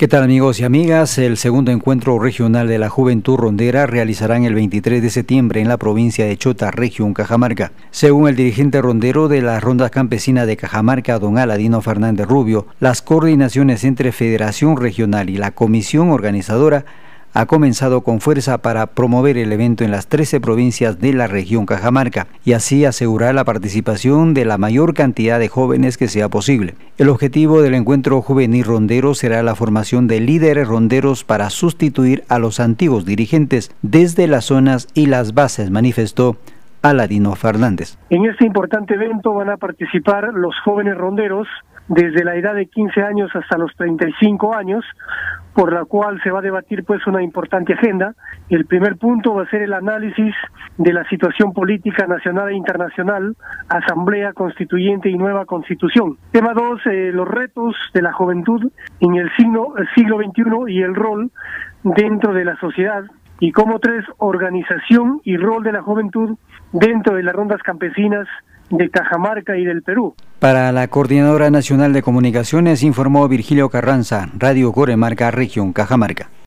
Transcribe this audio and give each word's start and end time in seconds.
¿Qué 0.00 0.08
tal 0.08 0.22
amigos 0.22 0.58
y 0.58 0.64
amigas? 0.64 1.18
El 1.18 1.36
segundo 1.36 1.70
encuentro 1.70 2.18
regional 2.18 2.66
de 2.68 2.78
la 2.78 2.88
Juventud 2.88 3.36
Rondera 3.36 3.84
realizarán 3.84 4.44
el 4.44 4.54
23 4.54 5.02
de 5.02 5.10
septiembre 5.10 5.60
en 5.60 5.68
la 5.68 5.76
provincia 5.76 6.24
de 6.24 6.38
Chota, 6.38 6.70
región 6.70 7.12
Cajamarca. 7.12 7.72
Según 7.90 8.26
el 8.26 8.34
dirigente 8.34 8.80
rondero 8.80 9.28
de 9.28 9.42
la 9.42 9.60
Ronda 9.60 9.90
Campesina 9.90 10.46
de 10.46 10.56
Cajamarca, 10.56 11.18
don 11.18 11.36
Aladino 11.36 11.82
Fernández 11.82 12.26
Rubio, 12.26 12.66
las 12.80 13.02
coordinaciones 13.02 13.84
entre 13.84 14.10
Federación 14.10 14.78
Regional 14.78 15.28
y 15.28 15.36
la 15.36 15.50
Comisión 15.50 16.12
Organizadora 16.12 16.86
ha 17.34 17.46
comenzado 17.46 18.02
con 18.02 18.20
fuerza 18.20 18.58
para 18.58 18.86
promover 18.86 19.38
el 19.38 19.52
evento 19.52 19.84
en 19.84 19.90
las 19.90 20.08
13 20.08 20.40
provincias 20.40 21.00
de 21.00 21.12
la 21.12 21.26
región 21.26 21.66
Cajamarca 21.66 22.26
y 22.44 22.52
así 22.52 22.84
asegurar 22.84 23.34
la 23.34 23.44
participación 23.44 24.34
de 24.34 24.44
la 24.44 24.58
mayor 24.58 24.94
cantidad 24.94 25.38
de 25.38 25.48
jóvenes 25.48 25.96
que 25.96 26.08
sea 26.08 26.28
posible. 26.28 26.74
El 26.98 27.08
objetivo 27.08 27.62
del 27.62 27.74
encuentro 27.74 28.20
juvenil 28.22 28.64
rondero 28.64 29.14
será 29.14 29.42
la 29.42 29.54
formación 29.54 30.06
de 30.06 30.20
líderes 30.20 30.66
ronderos 30.66 31.24
para 31.24 31.50
sustituir 31.50 32.24
a 32.28 32.38
los 32.38 32.60
antiguos 32.60 33.04
dirigentes 33.04 33.74
desde 33.82 34.26
las 34.26 34.46
zonas 34.46 34.88
y 34.94 35.06
las 35.06 35.34
bases, 35.34 35.70
manifestó 35.70 36.36
Aladino 36.82 37.34
Fernández. 37.34 37.98
En 38.08 38.24
este 38.24 38.46
importante 38.46 38.94
evento 38.94 39.34
van 39.34 39.50
a 39.50 39.56
participar 39.56 40.32
los 40.32 40.54
jóvenes 40.64 40.96
ronderos 40.96 41.46
desde 41.88 42.24
la 42.24 42.36
edad 42.36 42.54
de 42.54 42.66
15 42.66 43.02
años 43.02 43.30
hasta 43.34 43.58
los 43.58 43.74
35 43.76 44.54
años, 44.54 44.84
por 45.54 45.72
la 45.72 45.84
cual 45.84 46.20
se 46.22 46.30
va 46.30 46.38
a 46.38 46.42
debatir 46.42 46.84
pues 46.84 47.06
una 47.06 47.22
importante 47.22 47.74
agenda. 47.74 48.14
El 48.48 48.66
primer 48.66 48.96
punto 48.96 49.34
va 49.34 49.42
a 49.42 49.50
ser 49.50 49.62
el 49.62 49.72
análisis 49.72 50.34
de 50.78 50.92
la 50.92 51.08
situación 51.08 51.52
política 51.52 52.06
nacional 52.06 52.50
e 52.50 52.54
internacional, 52.54 53.36
asamblea 53.68 54.32
constituyente 54.32 55.08
y 55.08 55.16
nueva 55.16 55.44
constitución. 55.44 56.16
Tema 56.30 56.52
2, 56.54 56.80
eh, 56.86 57.10
los 57.12 57.28
retos 57.28 57.76
de 57.92 58.02
la 58.02 58.12
juventud 58.12 58.70
en 59.00 59.14
el 59.14 59.30
siglo, 59.36 59.74
el 59.76 59.88
siglo 59.94 60.18
XXI 60.18 60.72
y 60.72 60.82
el 60.82 60.94
rol 60.94 61.30
dentro 61.82 62.32
de 62.32 62.44
la 62.44 62.56
sociedad. 62.56 63.04
Y 63.40 63.52
como 63.52 63.78
tres, 63.78 64.04
organización 64.18 65.20
y 65.24 65.36
rol 65.36 65.62
de 65.62 65.72
la 65.72 65.82
juventud 65.82 66.36
dentro 66.72 67.16
de 67.16 67.22
las 67.22 67.34
rondas 67.34 67.62
campesinas 67.62 68.28
de 68.70 68.90
Cajamarca 68.90 69.56
y 69.56 69.64
del 69.64 69.82
Perú. 69.82 70.14
Para 70.40 70.72
la 70.72 70.88
Coordinadora 70.88 71.50
Nacional 71.50 71.92
de 71.92 72.00
Comunicaciones 72.00 72.82
informó 72.82 73.28
Virgilio 73.28 73.68
Carranza, 73.68 74.30
Radio 74.38 74.72
Coremarca, 74.72 75.30
Región 75.30 75.74
Cajamarca. 75.74 76.30